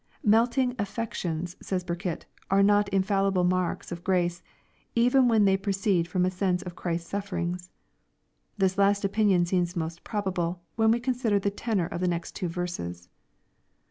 [0.39, 4.41] "Melting affections," says Burkitt," are not infallible marks of grace,
[4.95, 7.69] even when they proceed from a sense of Christ's sufferings.*'
[8.57, 12.47] This last opinion seems most probable, when we consider the tenor of the next two
[12.47, 13.09] verses.